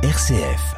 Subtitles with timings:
[0.00, 0.76] RCF.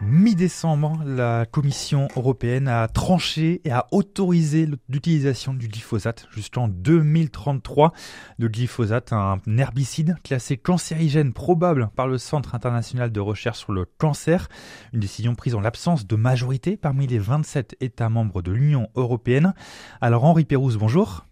[0.00, 7.92] Mi-décembre, la Commission européenne a tranché et a autorisé l'utilisation du glyphosate jusqu'en 2033.
[8.38, 13.86] Le glyphosate, un herbicide classé cancérigène probable par le Centre international de recherche sur le
[13.98, 14.48] cancer.
[14.92, 19.54] Une décision prise en l'absence de majorité parmi les 27 États membres de l'Union européenne.
[20.00, 21.26] Alors Henri Pérouse, bonjour.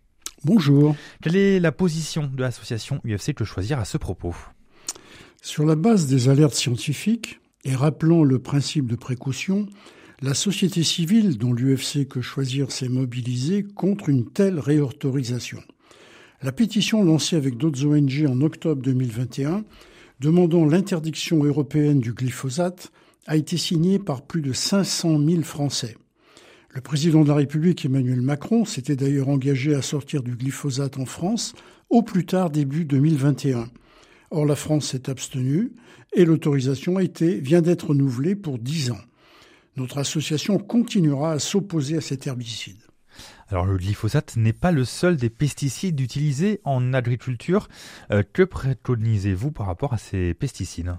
[0.44, 0.96] Bonjour.
[1.22, 4.34] Quelle est la position de l'association UFC Que Choisir à ce propos?
[5.40, 9.68] Sur la base des alertes scientifiques et rappelant le principe de précaution,
[10.20, 15.62] la société civile dont l'UFC Que Choisir s'est mobilisée contre une telle réautorisation.
[16.42, 19.62] La pétition lancée avec d'autres ONG en octobre 2021
[20.18, 22.90] demandant l'interdiction européenne du glyphosate
[23.28, 25.96] a été signée par plus de 500 000 Français.
[26.74, 31.04] Le président de la République, Emmanuel Macron, s'était d'ailleurs engagé à sortir du glyphosate en
[31.04, 31.54] France
[31.90, 33.68] au plus tard début 2021.
[34.30, 35.72] Or, la France s'est abstenue
[36.14, 39.00] et l'autorisation vient d'être renouvelée pour 10 ans.
[39.76, 42.78] Notre association continuera à s'opposer à cet herbicide.
[43.48, 47.68] Alors le glyphosate n'est pas le seul des pesticides utilisés en agriculture.
[48.10, 50.94] Euh, que préconisez-vous par rapport à ces pesticides?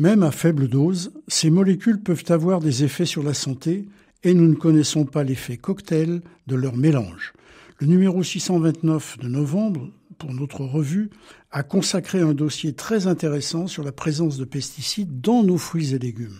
[0.00, 3.86] Même à faible dose, ces molécules peuvent avoir des effets sur la santé
[4.24, 7.32] et nous ne connaissons pas l'effet cocktail de leur mélange.
[7.78, 11.10] Le numéro 629 de novembre, pour notre revue,
[11.50, 15.98] a consacré un dossier très intéressant sur la présence de pesticides dans nos fruits et
[15.98, 16.38] légumes.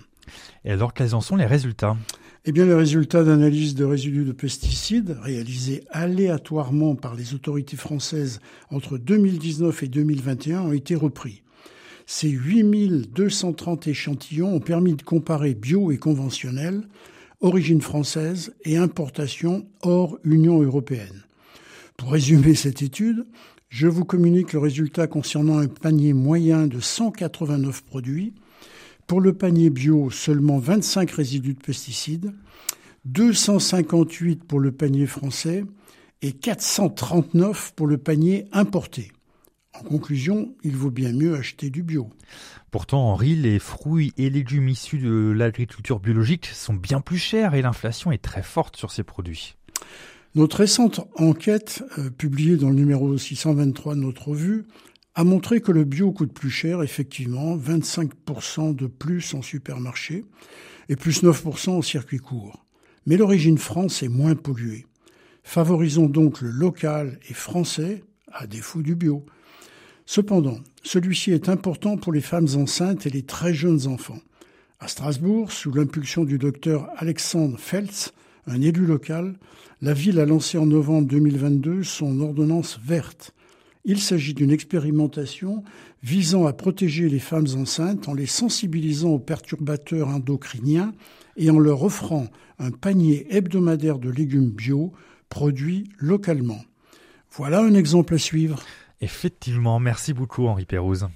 [0.64, 1.96] Et alors, quels en sont les résultats?
[2.44, 8.40] Eh bien, les résultats d'analyse de résidus de pesticides réalisés aléatoirement par les autorités françaises
[8.70, 11.42] entre 2019 et 2021 ont été repris.
[12.06, 16.82] Ces 8230 échantillons ont permis de comparer bio et conventionnel
[17.42, 21.24] origine française et importation hors Union européenne.
[21.96, 23.26] Pour résumer cette étude,
[23.68, 28.32] je vous communique le résultat concernant un panier moyen de 189 produits.
[29.06, 32.32] Pour le panier bio, seulement 25 résidus de pesticides,
[33.04, 35.64] 258 pour le panier français
[36.22, 39.10] et 439 pour le panier importé.
[39.74, 42.10] En conclusion, il vaut bien mieux acheter du bio.
[42.70, 47.62] Pourtant, Henri, les fruits et légumes issus de l'agriculture biologique sont bien plus chers et
[47.62, 49.56] l'inflation est très forte sur ces produits.
[50.34, 54.64] Notre récente enquête, euh, publiée dans le numéro 623 de notre revue,
[55.14, 60.24] a montré que le bio coûte plus cher, effectivement, 25% de plus en supermarché
[60.88, 62.64] et plus 9% en circuit court.
[63.06, 64.86] Mais l'origine France est moins polluée.
[65.42, 69.26] Favorisons donc le local et français à défaut du bio.
[70.06, 74.20] Cependant, celui-ci est important pour les femmes enceintes et les très jeunes enfants.
[74.80, 78.12] À Strasbourg, sous l'impulsion du docteur Alexandre Feltz,
[78.46, 79.34] un élu local,
[79.80, 83.32] la ville a lancé en novembre 2022 son ordonnance verte.
[83.84, 85.64] Il s'agit d'une expérimentation
[86.02, 90.92] visant à protéger les femmes enceintes en les sensibilisant aux perturbateurs endocriniens
[91.36, 92.26] et en leur offrant
[92.58, 94.92] un panier hebdomadaire de légumes bio
[95.28, 96.60] produits localement.
[97.30, 98.62] Voilà un exemple à suivre.
[99.02, 101.08] Effectivement, merci beaucoup Henri Pérouse.